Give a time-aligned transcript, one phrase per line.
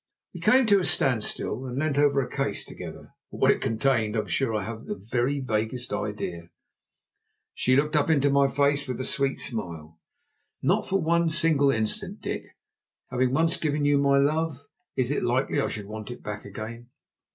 [0.33, 4.15] We came to a standstill, and leant over a case together, but what it contained
[4.15, 6.49] I'm sure I haven't the very vaguest idea.
[7.53, 9.99] She looked up into my face with a sweet smile.
[10.59, 12.45] "Not for one single instant, Dick!
[13.11, 16.89] Having once given you my love, is it likely I should want it back again?"